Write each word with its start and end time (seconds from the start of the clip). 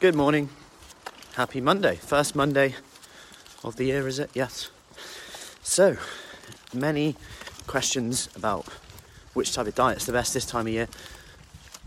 Good 0.00 0.14
morning. 0.14 0.48
Happy 1.34 1.60
Monday. 1.60 1.96
First 1.96 2.34
Monday 2.34 2.74
of 3.62 3.76
the 3.76 3.84
year, 3.84 4.08
is 4.08 4.18
it? 4.18 4.30
Yes. 4.32 4.70
So, 5.62 5.98
many 6.72 7.16
questions 7.66 8.30
about 8.34 8.66
which 9.34 9.52
type 9.52 9.66
of 9.66 9.74
diet's 9.74 10.06
the 10.06 10.12
best 10.12 10.32
this 10.32 10.46
time 10.46 10.66
of 10.68 10.72
year. 10.72 10.88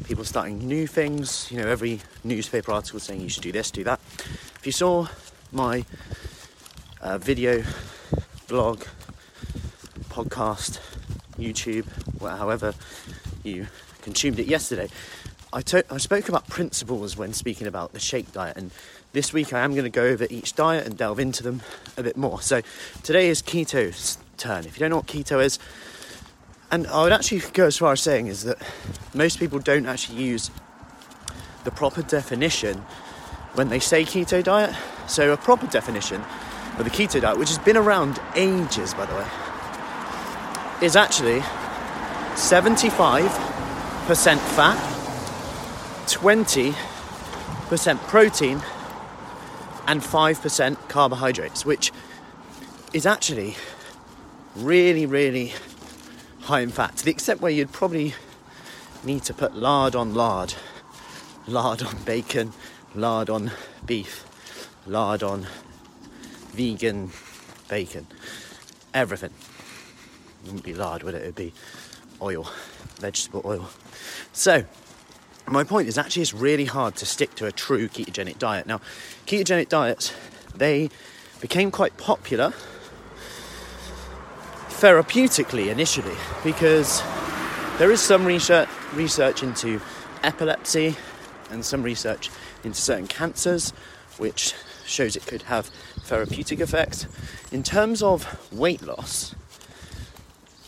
People 0.03 0.25
starting 0.25 0.59
new 0.59 0.85
things, 0.85 1.51
you 1.51 1.57
know, 1.57 1.67
every 1.67 2.01
newspaper 2.23 2.71
article 2.71 2.99
saying 2.99 3.22
you 3.22 3.29
should 3.29 3.44
do 3.44 3.52
this, 3.52 3.72
do 3.72 3.84
that. 3.84 3.99
If 4.60 4.62
you 4.65 4.72
saw 4.72 5.08
my 5.52 5.86
uh, 7.02 7.18
video, 7.18 7.63
blog, 8.47 8.84
podcast, 10.10 10.79
YouTube, 11.40 11.88
however 12.22 12.76
you 13.44 13.68
consumed 14.04 14.40
it 14.40 14.46
yesterday, 14.46 14.90
I, 15.53 15.61
to- 15.61 15.85
I 15.89 15.97
spoke 15.97 16.27
about 16.27 16.48
principles 16.49 17.16
when 17.16 17.31
speaking 17.34 17.67
about 17.67 17.93
the 17.93 17.99
shake 17.99 18.34
diet, 18.34 18.57
and 18.57 18.71
this 19.13 19.31
week 19.31 19.53
I 19.53 19.61
am 19.61 19.71
going 19.71 19.85
to 19.85 19.89
go 19.89 20.03
over 20.03 20.27
each 20.29 20.53
diet 20.55 20.85
and 20.85 20.97
delve 20.97 21.19
into 21.19 21.41
them 21.41 21.61
a 21.95 22.03
bit 22.03 22.17
more. 22.17 22.41
So 22.41 22.61
today 23.03 23.29
is 23.29 23.41
keto's 23.41 24.17
turn. 24.38 24.65
If 24.65 24.75
you 24.75 24.81
don't 24.81 24.89
know 24.89 24.97
what 24.97 25.07
keto 25.07 25.43
is, 25.43 25.57
and 26.69 26.85
I 26.88 27.03
would 27.03 27.13
actually 27.13 27.39
go 27.53 27.65
as 27.65 27.77
far 27.77 27.93
as 27.93 28.02
saying 28.02 28.27
is 28.27 28.43
that 28.43 28.57
most 29.13 29.39
people 29.39 29.59
don't 29.59 29.85
actually 29.85 30.21
use 30.21 30.52
the 31.63 31.71
proper 31.71 32.02
definition 32.02 32.79
when 33.53 33.69
they 33.69 33.79
say 33.79 34.03
keto 34.03 34.43
diet. 34.43 34.75
So 35.07 35.31
a 35.31 35.38
proper 35.38 35.67
definition 35.67 36.21
of 36.77 36.83
the 36.83 36.89
keto 36.89 37.21
diet, 37.21 37.38
which 37.39 37.47
has 37.49 37.59
been 37.59 37.77
around 37.77 38.19
ages, 38.35 38.93
by 38.93 39.05
the 39.05 39.16
way, 39.16 39.25
is 40.85 40.97
actually 40.97 41.39
75% 42.35 43.29
fat 44.38 44.96
20% 46.07 46.75
protein 48.07 48.61
and 49.88 50.02
5% 50.02 50.89
carbohydrates, 50.89 51.66
which 51.66 51.91
is 52.94 53.05
actually 53.05 53.55
really, 54.55 55.05
really 55.05 55.53
high 56.41 56.61
in 56.61 56.69
fat 56.69 56.95
to 56.97 57.05
the 57.05 57.11
extent 57.11 57.41
where 57.41 57.52
you'd 57.52 57.72
probably 57.72 58.13
need 59.03 59.23
to 59.23 59.33
put 59.33 59.55
lard 59.55 59.95
on 59.95 60.13
lard, 60.13 60.53
lard 61.47 61.83
on 61.83 61.95
bacon, 62.03 62.53
lard 62.95 63.30
on 63.30 63.52
beef, 63.85 64.25
lard 64.85 65.22
on 65.23 65.45
vegan 66.52 67.11
bacon, 67.67 68.08
everything. 68.94 69.33
It 70.44 70.45
wouldn't 70.45 70.63
be 70.63 70.73
lard, 70.73 71.03
would 71.03 71.16
it? 71.16 71.22
It'd 71.23 71.35
be 71.35 71.53
oil, 72.22 72.50
vegetable 73.00 73.41
oil. 73.45 73.69
So, 74.33 74.66
my 75.48 75.64
point 75.64 75.88
is 75.88 75.98
actually 75.98 76.22
it's 76.22 76.34
really 76.34 76.66
hard 76.66 76.95
to 76.98 77.06
stick 77.06 77.36
to 77.36 77.45
a 77.45 77.52
true 77.52 77.88
ketogenic 77.88 78.38
diet. 78.38 78.67
Now, 78.67 78.81
ketogenic 79.26 79.70
diets, 79.70 80.14
they 80.56 80.90
became 81.40 81.72
quite 81.72 81.98
popular 81.98 82.53
therapeutically 84.70 85.70
initially 85.70 86.16
because 86.44 87.02
there 87.80 87.92
is 87.92 88.02
some 88.02 88.25
research, 88.25 88.70
research 88.94 89.42
into 89.42 89.81
epilepsy 90.23 90.95
and 91.50 91.64
some 91.64 91.81
research 91.81 92.30
into 92.64 92.80
certain 92.80 93.08
cancers 93.08 93.72
which 94.18 94.53
shows 94.86 95.16
it 95.16 95.25
could 95.25 95.44
have 95.44 95.68
therapeutic 96.02 96.59
effects. 96.59 97.08
In 97.52 97.64
terms 97.64 98.03
of 98.03 98.52
weight 98.52 98.81
loss, 98.81 99.34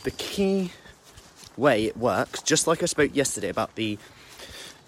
the 0.04 0.12
key 0.12 0.72
way 1.58 1.86
it 1.86 1.98
works, 1.98 2.42
just 2.42 2.68
like 2.68 2.82
I 2.82 2.86
spoke 2.86 3.16
yesterday 3.16 3.50
about 3.50 3.76
the 3.76 3.98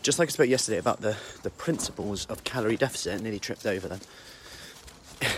just 0.02 0.18
like 0.18 0.30
I 0.30 0.32
spoke 0.32 0.50
yesterday 0.50 0.78
about 0.78 1.02
the, 1.02 1.16
the 1.44 1.52
principles 1.52 2.26
of 2.26 2.44
calorie 2.44 2.78
deficit, 2.78 3.20
I 3.20 3.24
nearly 3.24 3.40
tripped 3.40 3.66
over 3.66 3.88
them, 3.88 4.00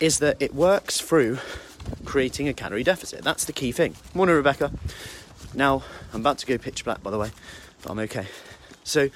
is 0.00 0.18
that 0.18 0.36
it 0.40 0.54
works 0.54 1.00
through 1.00 1.38
creating 2.04 2.48
a 2.48 2.52
calorie 2.52 2.82
deficit. 2.82 3.22
That's 3.22 3.44
the 3.44 3.52
key 3.52 3.72
thing. 3.72 3.94
Morning, 4.12 4.34
Rebecca. 4.34 4.72
Now, 5.54 5.82
I'm 6.12 6.20
about 6.20 6.38
to 6.38 6.46
go 6.46 6.58
pitch 6.58 6.84
black, 6.84 7.02
by 7.02 7.10
the 7.10 7.18
way, 7.18 7.30
but 7.82 7.90
I'm 7.90 7.98
okay. 8.00 8.26
So, 8.84 9.08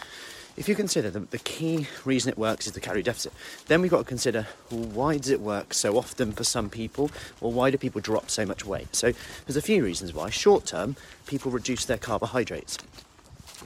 if 0.57 0.69
you 0.69 0.77
consider 0.77 1.11
the, 1.11 1.21
the 1.21 1.39
key 1.39 1.89
reason 2.05 2.31
it 2.31 2.39
works 2.39 2.69
is 2.69 2.75
the 2.75 2.81
calorie 2.81 3.03
deficit, 3.03 3.33
then 3.67 3.83
we've 3.83 3.91
got 3.91 3.99
to 3.99 4.05
consider 4.05 4.47
well, 4.71 4.85
why 4.85 5.17
does 5.19 5.31
it 5.31 5.41
work 5.41 5.75
so 5.75 5.97
often 5.99 6.31
for 6.31 6.45
some 6.45 6.71
people, 6.71 7.11
or 7.41 7.53
why 7.53 7.71
do 7.71 7.79
people 7.79 8.01
drop 8.01 8.31
so 8.31 8.47
much 8.47 8.65
weight? 8.65 8.95
So, 8.95 9.13
there's 9.47 9.57
a 9.57 9.63
few 9.63 9.83
reasons 9.83 10.15
why. 10.15 10.31
Short 10.31 10.65
term, 10.65 10.95
people 11.27 11.51
reduce 11.51 11.85
their 11.85 11.99
carbohydrates 11.99 12.79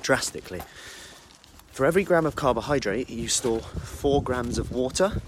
drastically. 0.09 0.63
For 1.71 1.85
every 1.85 2.03
gram 2.03 2.25
of 2.25 2.35
carbohydrate, 2.35 3.11
you 3.11 3.29
store 3.29 3.61
four 3.61 4.23
grams 4.23 4.57
of 4.57 4.73
water. 4.73 5.21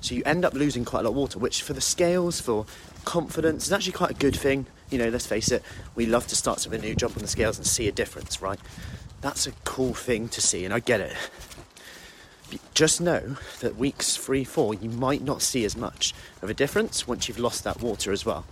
So 0.00 0.16
you 0.16 0.24
end 0.26 0.44
up 0.44 0.52
losing 0.52 0.84
quite 0.84 0.98
a 0.98 1.02
lot 1.04 1.10
of 1.10 1.14
water, 1.14 1.38
which 1.38 1.62
for 1.62 1.74
the 1.74 1.80
scales, 1.80 2.40
for 2.40 2.66
confidence, 3.04 3.66
is 3.66 3.72
actually 3.72 3.92
quite 3.92 4.10
a 4.10 4.14
good 4.14 4.34
thing. 4.34 4.66
You 4.90 4.98
know, 4.98 5.10
let's 5.10 5.26
face 5.26 5.52
it, 5.52 5.62
we 5.94 6.06
love 6.06 6.26
to 6.26 6.34
start 6.34 6.66
with 6.68 6.74
a 6.74 6.84
new 6.84 6.96
jump 6.96 7.16
on 7.16 7.22
the 7.22 7.28
scales 7.28 7.56
and 7.56 7.64
see 7.64 7.86
a 7.86 7.92
difference, 7.92 8.42
right? 8.42 8.58
That's 9.20 9.46
a 9.46 9.52
cool 9.62 9.94
thing 9.94 10.26
to 10.30 10.40
see, 10.40 10.64
and 10.64 10.74
I 10.74 10.80
get 10.80 11.00
it. 11.00 11.14
Just 12.74 13.00
know 13.00 13.36
that 13.60 13.76
weeks 13.76 14.16
three, 14.16 14.42
four, 14.42 14.74
you 14.74 14.90
might 14.90 15.22
not 15.22 15.40
see 15.40 15.64
as 15.64 15.76
much 15.76 16.12
of 16.42 16.50
a 16.50 16.54
difference 16.54 17.06
once 17.06 17.28
you've 17.28 17.38
lost 17.38 17.62
that 17.62 17.80
water 17.80 18.10
as 18.10 18.26
well, 18.26 18.44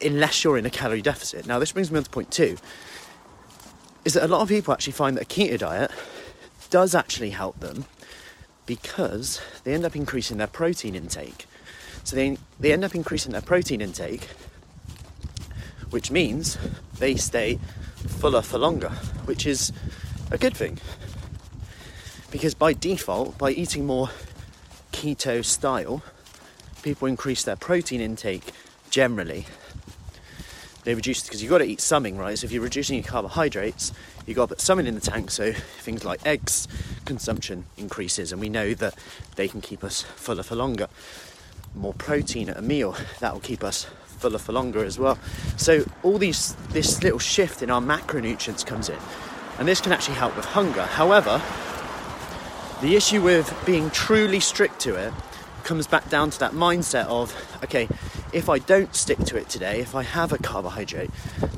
unless 0.00 0.42
you're 0.42 0.58
in 0.58 0.66
a 0.66 0.70
calorie 0.70 1.02
deficit. 1.02 1.46
Now, 1.46 1.60
this 1.60 1.70
brings 1.70 1.92
me 1.92 1.98
on 1.98 2.02
to 2.02 2.10
point 2.10 2.32
two 2.32 2.56
is 4.04 4.14
that 4.14 4.24
a 4.24 4.28
lot 4.28 4.40
of 4.40 4.48
people 4.48 4.72
actually 4.72 4.92
find 4.92 5.16
that 5.16 5.22
a 5.22 5.26
keto 5.26 5.58
diet 5.58 5.90
does 6.70 6.94
actually 6.94 7.30
help 7.30 7.58
them 7.60 7.84
because 8.66 9.40
they 9.64 9.74
end 9.74 9.84
up 9.84 9.96
increasing 9.96 10.38
their 10.38 10.46
protein 10.46 10.94
intake. 10.94 11.46
So 12.04 12.16
they, 12.16 12.38
they 12.58 12.72
end 12.72 12.84
up 12.84 12.94
increasing 12.94 13.32
their 13.32 13.42
protein 13.42 13.80
intake, 13.80 14.28
which 15.90 16.10
means 16.10 16.56
they 16.98 17.16
stay 17.16 17.58
fuller 18.06 18.42
for 18.42 18.58
longer, 18.58 18.90
which 19.24 19.46
is 19.46 19.72
a 20.30 20.38
good 20.38 20.56
thing. 20.56 20.78
Because 22.30 22.54
by 22.54 22.72
default, 22.72 23.36
by 23.36 23.50
eating 23.50 23.86
more 23.86 24.10
keto 24.92 25.44
style, 25.44 26.02
people 26.82 27.08
increase 27.08 27.42
their 27.42 27.56
protein 27.56 28.00
intake 28.00 28.52
generally 28.90 29.46
they 30.84 30.94
reduce 30.94 31.22
because 31.22 31.42
you've 31.42 31.50
got 31.50 31.58
to 31.58 31.64
eat 31.64 31.80
something, 31.80 32.16
right? 32.16 32.38
So 32.38 32.46
if 32.46 32.52
you're 32.52 32.62
reducing 32.62 32.96
your 32.96 33.04
carbohydrates, 33.04 33.92
you've 34.26 34.36
got 34.36 34.44
to 34.44 34.54
put 34.54 34.60
something 34.60 34.86
in 34.86 34.94
the 34.94 35.00
tank 35.00 35.30
so 35.30 35.52
things 35.52 36.04
like 36.04 36.24
eggs 36.26 36.66
consumption 37.04 37.66
increases, 37.76 38.32
and 38.32 38.40
we 38.40 38.48
know 38.48 38.74
that 38.74 38.94
they 39.36 39.48
can 39.48 39.60
keep 39.60 39.84
us 39.84 40.02
fuller 40.02 40.42
for 40.42 40.54
longer. 40.54 40.88
More 41.74 41.94
protein 41.94 42.48
at 42.48 42.56
a 42.56 42.62
meal 42.62 42.96
that 43.20 43.32
will 43.32 43.40
keep 43.40 43.62
us 43.62 43.86
fuller 44.04 44.38
for 44.38 44.52
longer 44.52 44.84
as 44.84 44.98
well. 44.98 45.18
So 45.56 45.84
all 46.02 46.18
these 46.18 46.54
this 46.70 47.02
little 47.02 47.18
shift 47.18 47.62
in 47.62 47.70
our 47.70 47.80
macronutrients 47.80 48.64
comes 48.64 48.88
in, 48.88 48.98
and 49.58 49.68
this 49.68 49.80
can 49.80 49.92
actually 49.92 50.16
help 50.16 50.36
with 50.36 50.46
hunger. 50.46 50.82
However, 50.82 51.42
the 52.80 52.96
issue 52.96 53.20
with 53.20 53.54
being 53.66 53.90
truly 53.90 54.40
strict 54.40 54.80
to 54.80 54.94
it 54.94 55.12
comes 55.64 55.86
back 55.86 56.08
down 56.08 56.30
to 56.30 56.38
that 56.38 56.52
mindset 56.52 57.06
of 57.06 57.34
okay 57.62 57.86
if 58.32 58.48
I 58.48 58.58
don't 58.58 58.94
stick 58.94 59.18
to 59.18 59.36
it 59.36 59.48
today, 59.48 59.80
if 59.80 59.94
I 59.94 60.02
have 60.02 60.32
a 60.32 60.38
carbohydrate, 60.38 61.10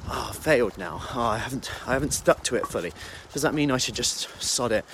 oh, 0.09 0.28
I 0.31 0.34
failed 0.34 0.78
now. 0.78 1.00
Oh, 1.15 1.21
I 1.21 1.38
haven't, 1.38 1.71
I 1.87 1.93
haven't 1.93 2.12
stuck 2.12 2.43
to 2.44 2.56
it 2.56 2.66
fully. 2.66 2.93
Does 3.33 3.43
that 3.43 3.55
mean 3.55 3.71
I 3.71 3.78
should 3.78 3.94
just 3.94 4.28
sod 4.43 4.72
it? 4.72 4.84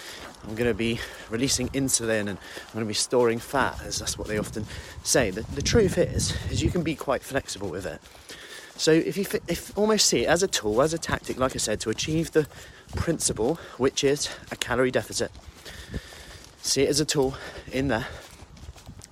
I'm 0.45 0.55
going 0.55 0.71
to 0.71 0.75
be 0.75 1.01
releasing 1.31 1.69
insulin 1.71 2.21
and 2.21 2.31
I'm 2.39 2.73
going 2.73 2.85
to 2.85 2.89
be 2.89 2.95
storing 2.95 3.39
fat, 3.39 3.81
as 3.85 3.99
that's 3.99 4.17
what 4.17 4.29
they 4.29 4.39
often 4.39 4.67
say. 5.03 5.31
The, 5.31 5.43
the 5.43 5.63
truth 5.63 5.99
is, 5.99 6.35
is 6.51 6.63
you 6.63 6.71
can 6.71 6.83
be 6.83 6.95
quite 6.95 7.23
flexible 7.23 7.69
with 7.69 7.87
it. 7.87 8.01
So 8.77 8.93
if 8.93 9.17
you 9.17 9.27
if 9.49 9.77
almost 9.77 10.07
see 10.07 10.23
it 10.25 10.29
as 10.29 10.43
a 10.43 10.49
tool, 10.49 10.81
as 10.83 10.95
a 10.95 10.99
tactic, 10.99 11.39
like 11.39 11.57
I 11.57 11.59
said, 11.59 11.81
to 11.81 11.91
achieve 11.91 12.31
the 12.31 12.47
principle, 12.95 13.57
which 13.77 14.05
is 14.05 14.31
a 14.53 14.57
calorie 14.57 14.93
deficit. 14.93 15.33
See 16.63 16.83
it 16.83 16.89
as 16.89 17.01
a 17.01 17.05
tool 17.05 17.35
in 17.73 17.89
there, 17.89 18.07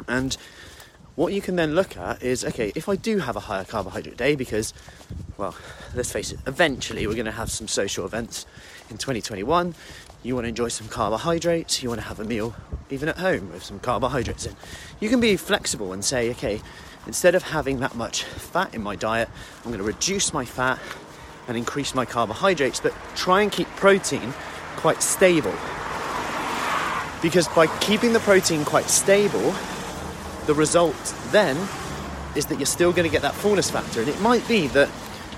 and 0.07 0.37
what 1.17 1.33
you 1.33 1.41
can 1.41 1.57
then 1.57 1.75
look 1.75 1.97
at 1.97 2.23
is 2.23 2.45
okay, 2.45 2.73
if 2.75 2.89
I 2.89 2.97
do 2.97 3.19
have 3.19 3.37
a 3.37 3.41
higher 3.41 3.65
carbohydrate 3.65 4.17
day, 4.17 4.37
because, 4.37 4.73
well, 5.39 5.57
let's 5.95 6.13
face 6.13 6.31
it, 6.31 6.39
eventually 6.47 7.07
we're 7.07 7.15
going 7.15 7.25
to 7.25 7.33
have 7.33 7.51
some 7.51 7.67
social 7.67 8.05
events 8.05 8.47
in 8.91 8.99
2021. 8.99 9.75
You 10.23 10.35
want 10.35 10.45
to 10.45 10.49
enjoy 10.49 10.69
some 10.69 10.89
carbohydrates, 10.89 11.83
you 11.83 11.89
want 11.89 12.03
to 12.03 12.07
have 12.07 12.21
a 12.21 12.25
meal 12.25 12.55
even 12.91 13.09
at 13.09 13.19
home 13.19 13.51
with 13.51 13.65
some 13.65 13.81
carbohydrates 13.81 14.47
in. 14.47 14.55
You 15.01 15.09
can 15.09 15.21
be 15.21 15.37
flexible 15.37 15.93
and 15.93 16.05
say, 16.05 16.31
okay, 16.33 16.61
instead 17.07 17.35
of 17.35 17.43
having 17.43 17.81
that 17.81 17.97
much 17.97 18.25
fat 18.25 18.75
in 18.75 18.83
my 18.83 18.95
diet, 18.95 19.29
I'm 19.59 19.71
going 19.71 19.79
to 19.79 19.85
reduce 19.85 20.35
my 20.35 20.45
fat 20.45 20.79
and 21.49 21.57
increase 21.57 21.95
my 21.95 22.05
carbohydrates, 22.05 22.81
but 22.81 22.93
try 23.15 23.41
and 23.41 23.51
keep 23.51 23.69
protein 23.77 24.35
quite 24.77 25.03
stable. 25.03 25.55
Because 27.23 27.49
by 27.49 27.67
keeping 27.81 28.13
the 28.13 28.21
protein 28.21 28.65
quite 28.65 28.91
stable, 28.91 29.55
the 30.47 30.55
result 30.55 31.15
then 31.31 31.57
is 32.35 32.47
that 32.47 32.59
you're 32.59 32.67
still 32.67 32.93
going 32.93 33.09
to 33.09 33.13
get 33.13 33.23
that 33.23 33.35
fullness 33.35 33.71
factor. 33.71 34.01
And 34.01 34.09
it 34.09 34.21
might 34.21 34.47
be 34.47 34.67
that 34.69 34.89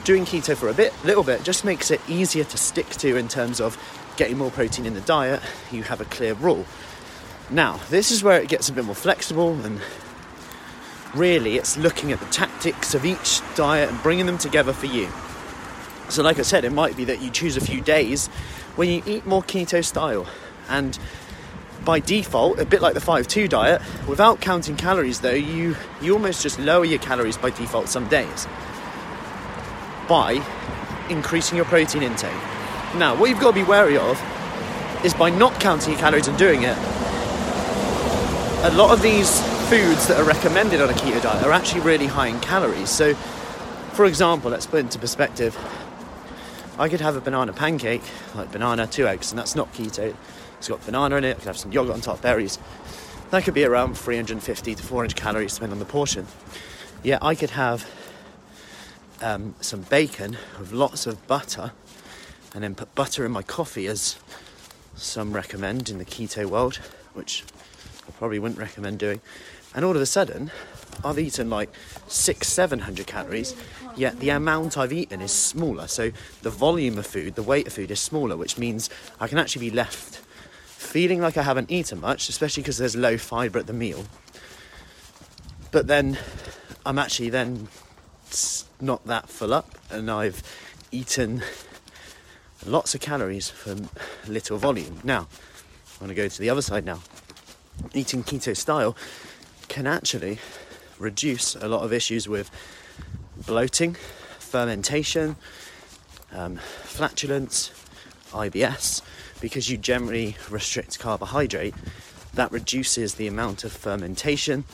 doing 0.04 0.24
keto 0.24 0.56
for 0.56 0.68
a 0.68 0.74
bit, 0.74 0.92
little 1.04 1.22
bit, 1.22 1.42
just 1.42 1.64
makes 1.64 1.90
it 1.90 2.00
easier 2.08 2.44
to 2.44 2.56
stick 2.56 2.88
to 2.90 3.16
in 3.16 3.28
terms 3.28 3.60
of 3.60 3.76
getting 4.16 4.36
more 4.36 4.50
protein 4.50 4.84
in 4.84 4.94
the 4.94 5.00
diet, 5.02 5.40
you 5.70 5.84
have 5.84 6.00
a 6.00 6.04
clear 6.06 6.34
rule. 6.34 6.66
Now, 7.50 7.78
this 7.88 8.10
is 8.10 8.22
where 8.22 8.40
it 8.40 8.48
gets 8.48 8.68
a 8.68 8.72
bit 8.72 8.84
more 8.84 8.94
flexible, 8.94 9.54
and 9.64 9.80
really 11.14 11.56
it's 11.56 11.76
looking 11.76 12.12
at 12.12 12.20
the 12.20 12.26
tactics 12.26 12.94
of 12.94 13.04
each 13.06 13.40
diet 13.54 13.88
and 13.88 14.02
bringing 14.02 14.26
them 14.26 14.36
together 14.36 14.72
for 14.72 14.86
you. 14.86 15.08
So, 16.08 16.22
like 16.22 16.38
I 16.38 16.42
said, 16.42 16.64
it 16.64 16.72
might 16.72 16.96
be 16.96 17.04
that 17.04 17.22
you 17.22 17.30
choose 17.30 17.56
a 17.56 17.60
few 17.60 17.80
days 17.80 18.26
when 18.76 18.88
you 18.88 19.02
eat 19.06 19.24
more 19.24 19.42
keto 19.42 19.84
style, 19.84 20.26
and 20.68 20.98
by 21.88 22.00
default, 22.00 22.58
a 22.58 22.66
bit 22.66 22.82
like 22.82 22.92
the 22.92 23.00
5-2 23.00 23.48
diet, 23.48 23.80
without 24.06 24.42
counting 24.42 24.76
calories 24.76 25.22
though, 25.22 25.30
you, 25.32 25.74
you 26.02 26.12
almost 26.12 26.42
just 26.42 26.58
lower 26.58 26.84
your 26.84 26.98
calories 26.98 27.38
by 27.38 27.48
default 27.48 27.88
some 27.88 28.06
days 28.08 28.46
by 30.06 30.32
increasing 31.08 31.56
your 31.56 31.64
protein 31.64 32.02
intake. 32.02 32.30
Now, 32.96 33.16
what 33.16 33.30
you've 33.30 33.40
got 33.40 33.52
to 33.52 33.54
be 33.54 33.62
wary 33.62 33.96
of 33.96 34.20
is 35.02 35.14
by 35.14 35.30
not 35.30 35.58
counting 35.60 35.92
your 35.92 35.98
calories 35.98 36.28
and 36.28 36.36
doing 36.36 36.62
it, 36.62 36.76
a 38.64 38.72
lot 38.74 38.90
of 38.90 39.00
these 39.00 39.40
foods 39.70 40.08
that 40.08 40.20
are 40.20 40.24
recommended 40.24 40.82
on 40.82 40.90
a 40.90 40.92
keto 40.92 41.22
diet 41.22 41.42
are 41.42 41.52
actually 41.52 41.80
really 41.80 42.06
high 42.06 42.26
in 42.26 42.38
calories. 42.40 42.90
So, 42.90 43.14
for 43.94 44.04
example, 44.04 44.50
let's 44.50 44.66
put 44.66 44.80
into 44.80 44.98
perspective, 44.98 45.56
I 46.78 46.90
could 46.90 47.00
have 47.00 47.16
a 47.16 47.20
banana 47.22 47.54
pancake, 47.54 48.02
like 48.34 48.52
banana, 48.52 48.86
two 48.86 49.06
eggs, 49.08 49.32
and 49.32 49.38
that's 49.38 49.56
not 49.56 49.72
keto. 49.72 50.14
It's 50.58 50.68
got 50.68 50.84
banana 50.84 51.16
in 51.16 51.24
it, 51.24 51.36
I 51.36 51.38
could 51.38 51.44
have 51.44 51.56
some 51.56 51.70
yogurt 51.70 51.94
on 51.94 52.00
top, 52.00 52.20
berries. 52.20 52.58
That 53.30 53.44
could 53.44 53.54
be 53.54 53.64
around 53.64 53.96
350 53.96 54.74
to 54.74 54.82
400 54.82 55.14
calories, 55.14 55.54
depending 55.54 55.74
on 55.74 55.78
the 55.78 55.84
portion. 55.84 56.26
Yeah, 57.04 57.18
I 57.22 57.36
could 57.36 57.50
have 57.50 57.88
um, 59.22 59.54
some 59.60 59.82
bacon 59.82 60.36
with 60.58 60.72
lots 60.72 61.06
of 61.06 61.24
butter 61.28 61.70
and 62.54 62.64
then 62.64 62.74
put 62.74 62.92
butter 62.96 63.24
in 63.24 63.30
my 63.30 63.42
coffee, 63.42 63.86
as 63.86 64.18
some 64.96 65.32
recommend 65.32 65.90
in 65.90 65.98
the 65.98 66.04
keto 66.04 66.46
world, 66.46 66.76
which 67.14 67.44
I 68.08 68.10
probably 68.12 68.40
wouldn't 68.40 68.58
recommend 68.58 68.98
doing. 68.98 69.20
And 69.76 69.84
all 69.84 69.94
of 69.94 70.02
a 70.02 70.06
sudden, 70.06 70.50
I've 71.04 71.20
eaten 71.20 71.48
like 71.48 71.70
six, 72.08 72.48
seven 72.48 72.80
hundred 72.80 73.06
calories, 73.06 73.54
yet 73.94 74.18
the 74.18 74.30
amount 74.30 74.76
I've 74.76 74.92
eaten 74.92 75.20
is 75.20 75.30
smaller. 75.30 75.86
So 75.86 76.10
the 76.42 76.50
volume 76.50 76.98
of 76.98 77.06
food, 77.06 77.36
the 77.36 77.44
weight 77.44 77.68
of 77.68 77.74
food 77.74 77.92
is 77.92 78.00
smaller, 78.00 78.36
which 78.36 78.58
means 78.58 78.90
I 79.20 79.28
can 79.28 79.38
actually 79.38 79.70
be 79.70 79.76
left 79.76 80.22
feeling 80.78 81.20
like 81.20 81.36
I 81.36 81.42
haven't 81.42 81.72
eaten 81.72 82.00
much, 82.00 82.28
especially 82.28 82.62
because 82.62 82.78
there's 82.78 82.94
low 82.94 83.18
fibre 83.18 83.58
at 83.58 83.66
the 83.66 83.72
meal. 83.72 84.06
But 85.72 85.88
then 85.88 86.16
I'm 86.86 87.00
actually 87.00 87.30
then 87.30 87.66
not 88.80 89.04
that 89.06 89.28
full 89.28 89.52
up, 89.52 89.76
and 89.90 90.08
I've 90.08 90.40
eaten 90.92 91.42
lots 92.64 92.94
of 92.94 93.00
calories 93.00 93.50
for 93.50 93.74
little 94.28 94.56
volume. 94.56 95.00
Now, 95.02 95.26
I'm 96.00 96.06
going 96.06 96.08
to 96.10 96.14
go 96.14 96.28
to 96.28 96.40
the 96.40 96.48
other 96.48 96.62
side 96.62 96.84
now. 96.84 97.00
Eating 97.92 98.22
keto 98.22 98.56
style 98.56 98.96
can 99.66 99.86
actually 99.86 100.38
reduce 100.96 101.56
a 101.56 101.66
lot 101.66 101.82
of 101.82 101.92
issues 101.92 102.28
with 102.28 102.50
bloating, 103.46 103.96
fermentation, 104.38 105.34
um, 106.32 106.56
flatulence, 106.56 107.72
IBS, 108.30 109.02
because 109.40 109.70
you 109.70 109.76
generally 109.76 110.36
restrict 110.50 110.98
carbohydrate. 110.98 111.74
That 112.34 112.52
reduces 112.52 113.14
the 113.14 113.26
amount 113.26 113.64
of 113.64 113.72
fermentation 113.72 114.64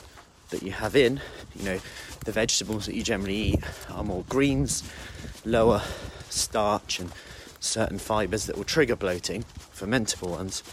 that 0.49 0.61
you 0.61 0.71
have 0.71 0.95
in. 0.95 1.21
You 1.55 1.65
know, 1.65 1.79
the 2.25 2.31
vegetables 2.31 2.85
that 2.85 2.95
you 2.95 3.03
generally 3.03 3.35
eat 3.35 3.63
are 3.89 4.03
more 4.03 4.23
greens, 4.29 4.83
lower 5.45 5.81
starch, 6.29 6.99
and 6.99 7.11
certain 7.59 7.97
fibres 7.97 8.45
that 8.45 8.57
will 8.57 8.63
trigger 8.63 8.95
bloating, 8.95 9.45
fermentable 9.73 10.29
ones. 10.29 10.63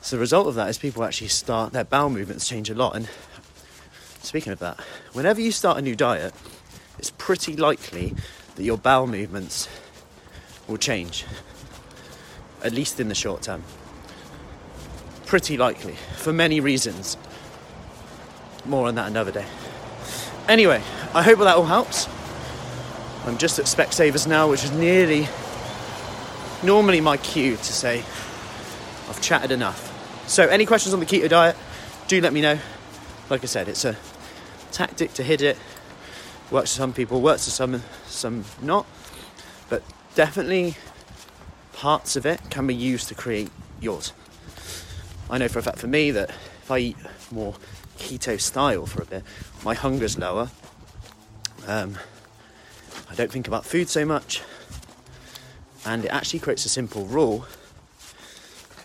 So 0.00 0.16
the 0.16 0.20
result 0.20 0.46
of 0.46 0.54
that 0.54 0.68
is 0.68 0.78
people 0.78 1.04
actually 1.04 1.28
start 1.28 1.72
their 1.72 1.84
bowel 1.84 2.10
movements 2.10 2.48
change 2.48 2.70
a 2.70 2.74
lot. 2.74 2.96
And 2.96 3.08
speaking 4.22 4.52
of 4.52 4.58
that, 4.60 4.80
whenever 5.12 5.40
you 5.40 5.52
start 5.52 5.78
a 5.78 5.82
new 5.82 5.96
diet, 5.96 6.34
it's 6.98 7.10
pretty 7.10 7.56
likely 7.56 8.14
that 8.54 8.62
your 8.62 8.78
bowel 8.78 9.06
movements 9.06 9.68
will 10.66 10.78
change, 10.78 11.24
at 12.66 12.72
least 12.72 12.98
in 12.98 13.08
the 13.08 13.14
short 13.14 13.42
term. 13.42 13.62
Pretty 15.24 15.56
likely, 15.56 15.94
for 16.16 16.32
many 16.32 16.58
reasons. 16.58 17.16
More 18.64 18.88
on 18.88 18.96
that 18.96 19.06
another 19.06 19.30
day. 19.30 19.46
Anyway, 20.48 20.82
I 21.14 21.22
hope 21.22 21.38
that 21.38 21.56
all 21.56 21.64
helps. 21.64 22.08
I'm 23.24 23.38
just 23.38 23.58
at 23.60 23.66
Specsavers 23.66 24.26
now, 24.26 24.50
which 24.50 24.64
is 24.64 24.72
nearly 24.72 25.28
normally 26.64 27.00
my 27.00 27.16
cue 27.16 27.56
to 27.56 27.72
say 27.72 27.98
I've 29.08 29.20
chatted 29.20 29.52
enough. 29.52 29.92
So, 30.28 30.46
any 30.48 30.66
questions 30.66 30.92
on 30.92 30.98
the 30.98 31.06
keto 31.06 31.28
diet, 31.28 31.56
do 32.08 32.20
let 32.20 32.32
me 32.32 32.40
know. 32.40 32.58
Like 33.30 33.44
I 33.44 33.46
said, 33.46 33.68
it's 33.68 33.84
a 33.84 33.96
tactic 34.72 35.14
to 35.14 35.22
hit 35.22 35.40
it. 35.40 35.56
Works 36.50 36.72
for 36.72 36.78
some 36.78 36.92
people, 36.92 37.20
works 37.20 37.44
for 37.44 37.50
some, 37.50 37.82
some 38.06 38.44
not. 38.60 38.86
But 39.68 39.82
definitely 40.16 40.76
parts 41.76 42.16
of 42.16 42.24
it 42.24 42.40
can 42.48 42.66
be 42.66 42.74
used 42.74 43.06
to 43.06 43.14
create 43.14 43.50
yours. 43.82 44.14
I 45.28 45.36
know 45.36 45.46
for 45.46 45.58
a 45.58 45.62
fact 45.62 45.78
for 45.78 45.86
me 45.86 46.10
that 46.10 46.30
if 46.30 46.70
I 46.70 46.78
eat 46.78 46.96
more 47.30 47.54
keto 47.98 48.40
style 48.40 48.86
for 48.86 49.02
a 49.02 49.04
bit, 49.04 49.22
my 49.62 49.74
hunger's 49.74 50.18
lower. 50.18 50.48
Um, 51.66 51.98
I 53.10 53.14
don't 53.14 53.30
think 53.30 53.46
about 53.46 53.66
food 53.66 53.90
so 53.90 54.06
much, 54.06 54.42
and 55.84 56.06
it 56.06 56.08
actually 56.08 56.40
creates 56.40 56.64
a 56.64 56.70
simple 56.70 57.04
rule 57.04 57.44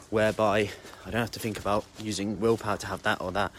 whereby 0.09 0.69
I 1.05 1.11
don't 1.11 1.21
have 1.21 1.31
to 1.31 1.39
think 1.39 1.57
about 1.57 1.85
using 1.97 2.41
willpower 2.41 2.75
to 2.77 2.87
have 2.87 3.03
that 3.03 3.21
or 3.21 3.31
that. 3.31 3.53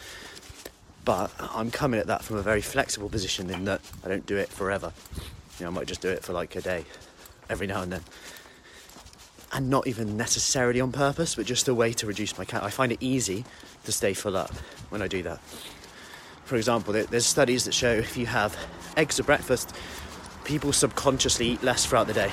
But 1.07 1.33
I'm 1.39 1.71
coming 1.71 1.99
at 1.99 2.07
that 2.07 2.23
from 2.23 2.37
a 2.37 2.43
very 2.43 2.61
flexible 2.61 3.09
position 3.09 3.49
in 3.49 3.65
that 3.65 3.81
I 4.05 4.09
don't 4.09 4.27
do 4.27 4.37
it 4.37 4.51
forever. 4.51 4.93
You 5.59 5.65
know, 5.65 5.71
I 5.71 5.75
might 5.75 5.87
just 5.87 6.03
do 6.03 6.11
it 6.11 6.23
for 6.23 6.35
like 6.35 6.55
a 6.55 6.61
day, 6.61 6.85
every 7.49 7.67
now 7.67 7.81
and 7.81 7.93
then. 7.93 8.03
And 9.55 9.69
not 9.69 9.87
even 9.87 10.17
necessarily 10.17 10.81
on 10.81 10.93
purpose, 10.93 11.35
but 11.35 11.45
just 11.45 11.69
a 11.69 11.75
way 11.75 11.93
to 11.93 12.07
reduce 12.07 12.39
my 12.39 12.45
cat. 12.45 12.63
I 12.63 12.71
find 12.71 12.91
it 12.91 12.99
easy 13.01 13.45
to 13.85 13.93
stay 13.93 14.15
full 14.15 14.37
up 14.37 14.53
when 14.89 15.03
I 15.03 15.09
do 15.09 15.23
that. 15.25 15.41
For 16.45 16.57
example, 16.57 16.93
there's 16.93 17.27
studies 17.27 17.65
that 17.65 17.75
show 17.75 17.93
if 17.93 18.17
you 18.17 18.27
have 18.27 18.57
eggs 18.97 19.19
for 19.19 19.25
breakfast, 19.25 19.75
people 20.45 20.73
subconsciously 20.73 21.49
eat 21.49 21.63
less 21.63 21.87
throughout 21.87 22.07
the 22.07 22.13
day. 22.13 22.31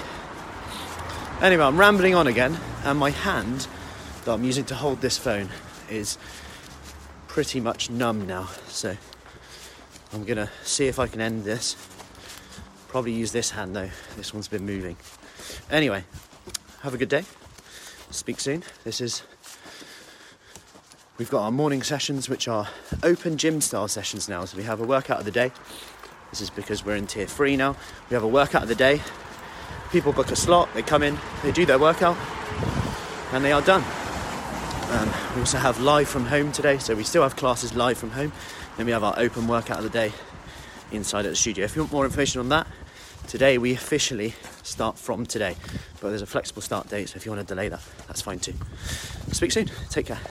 Anyway, 1.41 1.63
I'm 1.63 1.77
rambling 1.77 2.15
on 2.15 2.27
again, 2.27 2.57
and 2.83 2.97
my 2.99 3.11
hand 3.11 3.67
that 4.25 4.33
I'm 4.33 4.43
using 4.43 4.65
to 4.65 4.75
hold 4.75 5.01
this 5.01 5.17
phone 5.17 5.49
is 5.89 6.17
pretty 7.27 7.59
much 7.59 7.89
numb 7.89 8.27
now. 8.27 8.49
So 8.67 8.95
I'm 10.13 10.25
gonna 10.25 10.49
see 10.63 10.87
if 10.87 10.99
I 10.99 11.07
can 11.07 11.21
end 11.21 11.43
this. 11.43 11.75
Probably 12.87 13.13
use 13.13 13.31
this 13.31 13.51
hand 13.51 13.75
though, 13.75 13.89
this 14.17 14.33
one's 14.33 14.47
been 14.47 14.65
moving. 14.65 14.97
Anyway, 15.71 16.03
have 16.81 16.93
a 16.93 16.97
good 16.97 17.09
day. 17.09 17.23
Speak 18.11 18.39
soon. 18.39 18.63
This 18.83 19.01
is 19.01 19.23
We've 21.19 21.29
got 21.29 21.43
our 21.43 21.51
morning 21.51 21.83
sessions, 21.83 22.29
which 22.29 22.47
are 22.47 22.69
open 23.03 23.37
gym 23.37 23.59
style 23.59 23.89
sessions 23.89 24.29
now. 24.29 24.45
So 24.45 24.55
we 24.55 24.63
have 24.63 24.79
a 24.79 24.85
workout 24.85 25.19
of 25.19 25.25
the 25.25 25.31
day. 25.31 25.51
This 26.29 26.39
is 26.39 26.49
because 26.49 26.85
we're 26.85 26.95
in 26.95 27.07
tier 27.07 27.27
three 27.27 27.57
now. 27.57 27.75
We 28.09 28.13
have 28.13 28.23
a 28.23 28.27
workout 28.27 28.63
of 28.63 28.69
the 28.69 28.75
day. 28.75 29.01
People 29.91 30.13
book 30.13 30.31
a 30.31 30.37
slot, 30.37 30.69
they 30.73 30.81
come 30.81 31.03
in, 31.03 31.17
they 31.43 31.51
do 31.51 31.65
their 31.65 31.77
workout, 31.77 32.15
and 33.33 33.43
they 33.43 33.51
are 33.51 33.61
done. 33.61 33.83
Um, 34.91 35.11
we 35.35 35.41
also 35.41 35.57
have 35.57 35.81
live 35.81 36.07
from 36.07 36.25
home 36.27 36.53
today, 36.53 36.77
so 36.77 36.95
we 36.95 37.03
still 37.03 37.23
have 37.23 37.35
classes 37.35 37.75
live 37.75 37.97
from 37.97 38.11
home. 38.11 38.31
Then 38.77 38.85
we 38.85 38.93
have 38.93 39.03
our 39.03 39.15
open 39.17 39.45
workout 39.45 39.79
of 39.79 39.83
the 39.83 39.89
day 39.89 40.13
inside 40.93 41.25
at 41.25 41.31
the 41.31 41.35
studio. 41.35 41.65
If 41.65 41.75
you 41.75 41.81
want 41.81 41.91
more 41.91 42.05
information 42.05 42.39
on 42.39 42.47
that, 42.49 42.65
today 43.27 43.57
we 43.57 43.73
officially 43.73 44.35
start 44.69 44.97
from 44.97 45.25
today, 45.25 45.55
but 46.01 46.09
there's 46.09 46.21
a 46.21 46.27
flexible 46.27 46.61
start 46.61 46.87
date, 46.89 47.09
so 47.09 47.17
if 47.17 47.25
you 47.25 47.31
want 47.31 47.47
to 47.47 47.53
delay 47.53 47.69
that, 47.69 47.81
that's 48.07 48.21
fine 48.21 48.39
too. 48.39 48.53
Speak 49.31 49.51
soon. 49.51 49.69
Take 49.89 50.07
care. 50.07 50.19